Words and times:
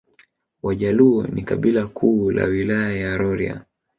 Wajaluo 0.63 1.27
ni 1.27 1.43
kabila 1.43 1.87
kuu 1.87 2.31
la 2.31 2.43
Wilaya 2.43 2.97
ya 2.99 3.17
Rorya 3.17 3.65